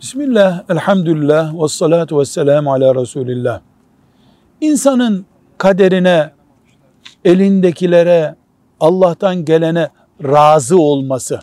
Bismillah, 0.00 0.64
elhamdülillah, 0.68 1.62
ve 1.62 1.68
salatu 1.68 2.20
ve 2.20 2.24
selamu 2.24 2.72
ala 2.72 2.94
Resulillah. 2.94 3.60
İnsanın 4.60 5.26
kaderine, 5.58 6.30
elindekilere, 7.24 8.34
Allah'tan 8.80 9.44
gelene 9.44 9.88
razı 10.22 10.78
olması, 10.78 11.40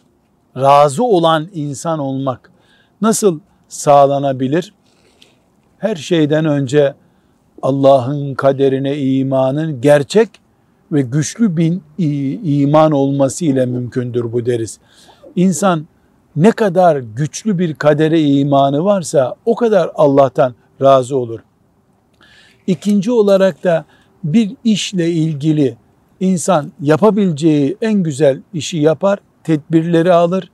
razı 0.55 1.03
olan 1.03 1.47
insan 1.53 1.99
olmak 1.99 2.51
nasıl 3.01 3.39
sağlanabilir? 3.67 4.73
Her 5.77 5.95
şeyden 5.95 6.45
önce 6.45 6.95
Allah'ın 7.61 8.33
kaderine 8.33 8.97
imanın 8.97 9.81
gerçek 9.81 10.29
ve 10.91 11.01
güçlü 11.01 11.57
bir 11.57 11.79
iman 12.61 12.91
olması 12.91 13.45
ile 13.45 13.65
mümkündür 13.65 14.31
bu 14.31 14.45
deriz. 14.45 14.79
İnsan 15.35 15.87
ne 16.37 16.51
kadar 16.51 16.97
güçlü 16.97 17.59
bir 17.59 17.73
kadere 17.73 18.21
imanı 18.21 18.83
varsa 18.83 19.35
o 19.45 19.55
kadar 19.55 19.91
Allah'tan 19.95 20.55
razı 20.81 21.17
olur. 21.17 21.39
İkinci 22.67 23.11
olarak 23.11 23.63
da 23.63 23.85
bir 24.23 24.55
işle 24.63 25.11
ilgili 25.11 25.77
insan 26.19 26.71
yapabileceği 26.81 27.77
en 27.81 27.93
güzel 27.93 28.41
işi 28.53 28.77
yapar, 28.77 29.19
tedbirleri 29.43 30.13
alır, 30.13 30.51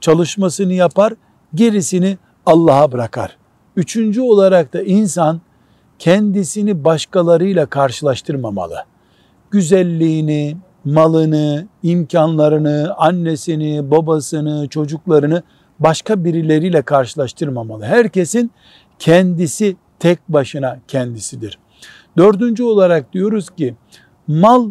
çalışmasını 0.00 0.72
yapar, 0.72 1.12
gerisini 1.54 2.18
Allah'a 2.46 2.92
bırakar. 2.92 3.36
Üçüncü 3.76 4.20
olarak 4.20 4.72
da 4.72 4.82
insan 4.82 5.40
kendisini 5.98 6.84
başkalarıyla 6.84 7.66
karşılaştırmamalı. 7.66 8.84
Güzelliğini, 9.50 10.56
malını, 10.86 11.66
imkanlarını, 11.82 12.94
annesini, 12.96 13.90
babasını, 13.90 14.68
çocuklarını 14.68 15.42
başka 15.78 16.24
birileriyle 16.24 16.82
karşılaştırmamalı. 16.82 17.84
Herkesin 17.84 18.50
kendisi 18.98 19.76
tek 19.98 20.28
başına 20.28 20.78
kendisidir. 20.88 21.58
Dördüncü 22.16 22.64
olarak 22.64 23.12
diyoruz 23.12 23.50
ki 23.50 23.74
mal 24.28 24.70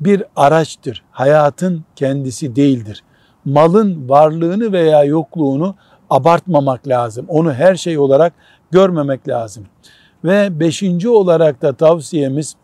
bir 0.00 0.24
araçtır. 0.36 1.02
Hayatın 1.10 1.84
kendisi 1.96 2.56
değildir. 2.56 3.04
Malın 3.44 4.08
varlığını 4.08 4.72
veya 4.72 5.04
yokluğunu 5.04 5.74
abartmamak 6.10 6.88
lazım. 6.88 7.26
Onu 7.28 7.52
her 7.52 7.74
şey 7.74 7.98
olarak 7.98 8.32
görmemek 8.70 9.28
lazım. 9.28 9.66
Ve 10.24 10.60
beşinci 10.60 11.08
olarak 11.08 11.62
da 11.62 11.72
tavsiyemiz 11.72 12.56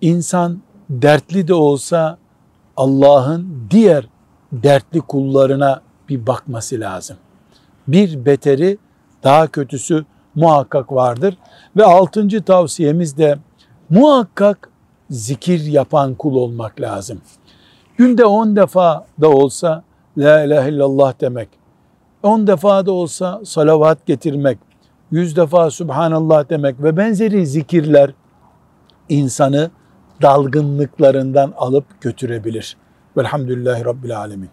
insan 0.00 0.62
dertli 0.90 1.48
de 1.48 1.54
olsa 1.54 2.18
Allah'ın 2.76 3.66
diğer 3.70 4.08
dertli 4.52 5.00
kullarına 5.00 5.80
bir 6.08 6.26
bakması 6.26 6.80
lazım. 6.80 7.16
Bir 7.88 8.26
beteri 8.26 8.78
daha 9.24 9.46
kötüsü 9.46 10.04
muhakkak 10.34 10.92
vardır. 10.92 11.38
Ve 11.76 11.84
altıncı 11.84 12.42
tavsiyemiz 12.42 13.16
de 13.18 13.38
muhakkak 13.90 14.68
zikir 15.10 15.60
yapan 15.66 16.14
kul 16.14 16.36
olmak 16.36 16.80
lazım. 16.80 17.20
Günde 17.96 18.24
on 18.24 18.56
defa 18.56 19.06
da 19.20 19.28
olsa 19.30 19.84
La 20.16 20.44
ilahe 20.44 20.68
illallah 20.70 21.14
demek, 21.20 21.48
on 22.22 22.46
defa 22.46 22.86
da 22.86 22.92
olsa 22.92 23.40
salavat 23.44 24.06
getirmek, 24.06 24.58
yüz 25.10 25.36
defa 25.36 25.70
Subhanallah 25.70 26.50
demek 26.50 26.82
ve 26.82 26.96
benzeri 26.96 27.46
zikirler 27.46 28.14
insanı 29.08 29.70
dalgınlıklarından 30.22 31.52
alıp 31.56 32.00
götürebilir. 32.00 32.76
Velhamdülillahi 33.16 33.84
Rabbil 33.84 34.18
Alemin. 34.18 34.50